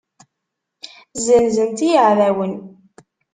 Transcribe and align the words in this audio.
Zzenzen-tt 1.17 1.79
i 1.87 1.87
yeεdawen. 1.93 2.53